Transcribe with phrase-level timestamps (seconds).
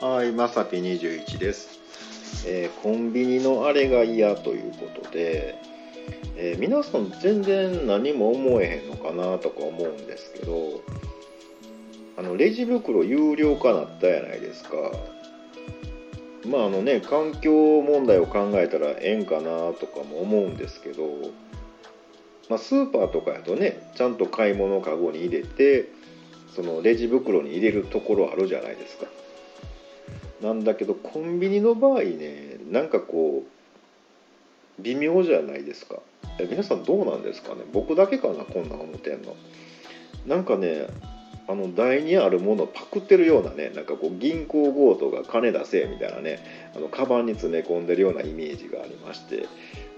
[0.00, 1.78] はいまさぴ21です、
[2.46, 5.54] えー、コンビニのあれが嫌ということで、
[6.36, 10.82] えー、皆さん全然何も思えへんのかなとか思うんですけど
[12.18, 14.76] あのレジ袋有料化なったやないですか。
[16.46, 21.04] まああのね環境問題を考えたらええんかなとかも思うんですけど、
[22.50, 25.88] まあ、スーパーとかやとねちゃんと買い物かごに入れて
[26.54, 29.06] そのレジ袋に入れるところあるじゃないですか。
[30.42, 33.44] なんだけどコンビニの場合ねなんかこ
[34.78, 36.00] う微妙じゃないですか。
[36.50, 37.62] 皆さんどうなんですかね？
[37.72, 39.36] 僕だけかなこんな思ってんの。
[40.26, 40.86] なんかね
[41.46, 49.46] あの台にあるものをパクってるようなねなんかこう銀行強盗が金出せみたいなねあのカバンに詰め込んでるようなイメージがありまして。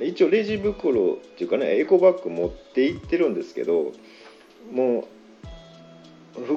[0.00, 3.92] 一応レジ袋っていうかねエコバッグ持って行ってるんですけど
[4.72, 5.04] もう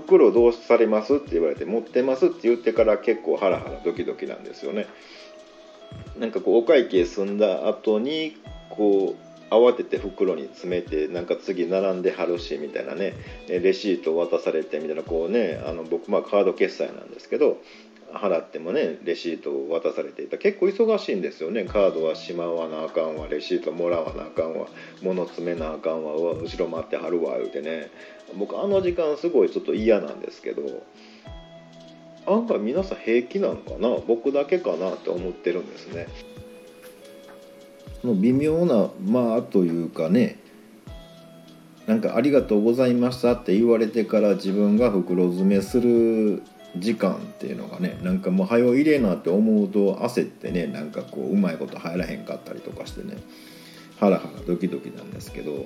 [0.08, 4.88] 袋どうされますって言われて持ってますって言ってから結構ハラハラドキドキなんですよね。
[6.18, 8.38] なんかこうお会計済んだ後に
[8.70, 9.16] こ
[9.52, 13.14] う慌てて袋に詰めてなんか次並んではるしみたいなね
[13.48, 17.58] レシート渡されてみたいなこうねあの僕まあカード決済なんですけど
[18.14, 20.38] 払ってもねレシートを渡されていた。
[20.38, 21.66] 結構忙しいんですよね。
[21.66, 23.28] カードはしまわなあかんわ。
[23.28, 24.68] レシートもらわなあかんわ。
[25.02, 26.14] 物詰めなあかんわ。
[26.14, 27.90] 後ろ待ってはるわ言うてね。
[28.38, 30.84] 僕あの時間すごいちょっと嫌なんですけど
[32.26, 33.90] 案外皆さん平気なのかな？
[34.06, 36.08] 僕だけかなって思ってるんですね。
[38.04, 40.40] の微妙なまあというかね。
[41.88, 46.44] なんか「ありがとうございました」って言われてから自分が袋詰めする
[46.76, 53.18] 時間っていうのがねなんかもう早入れなって思うと焦ってねなんかこううまいこと入らへんかったりとかしてね
[54.00, 55.66] ハラハラドキドキなんですけど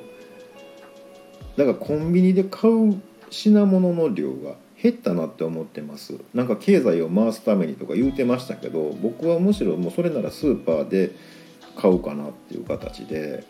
[1.58, 6.16] だからコンビニで買う品物の量が減ったなって思ってます。
[6.34, 11.12] なんか経済を回すためにとか言うてましたけど僕はむしろもうそれならスーパーで
[11.78, 13.44] 買うかなっていう形で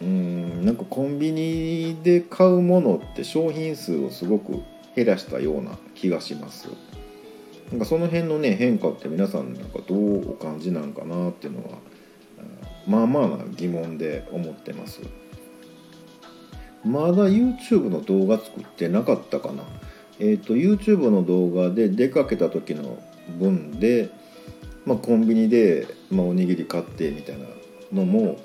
[0.00, 4.62] うんなんかコンビニで買うものって商品数をすごく
[4.94, 6.68] 減らしたような気がします。
[7.70, 11.78] なんかその辺のね変化って皆さんなんかどうお感じなんかなっていうのは
[12.86, 15.00] まあまあな疑問で思ってます。
[16.84, 19.64] まだ YouTube の動画作ってなかったかな。
[20.18, 22.98] えっ、ー、と YouTube の動画で出かけた時の
[23.38, 24.10] 分で
[24.84, 27.46] まあ、コンビニで、まあ、おにぎり買ってみたいな
[27.92, 28.38] のも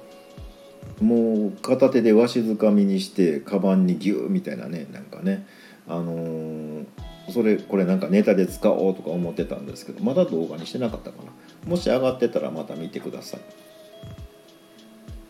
[1.02, 5.48] もう片手でわしづかみにしてカバンにギューみたいなねなんかね
[5.88, 6.86] あのー、
[7.32, 11.32] それこれなんかネタで使おうとか思ってたんですけどまだ動画にしてなかったかな
[11.70, 13.42] もし上がってたらまた見てください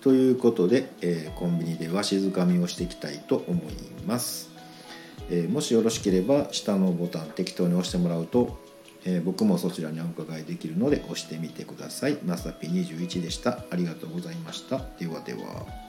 [0.01, 3.73] ということで、えー、コンビニでわしづかみをしていきたいと思い
[4.06, 4.50] ます、
[5.29, 8.67] えー、もしよろしければ下のボタン適当に押してもらうと
[9.06, 12.17] えー、僕もそちらにお伺いできるので押してみてください。
[12.25, 13.63] まさぴ21でした。
[13.72, 14.81] ありがとうございました。
[15.00, 15.87] ではでは。